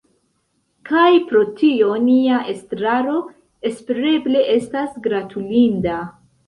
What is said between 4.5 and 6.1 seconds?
estas gratulinda.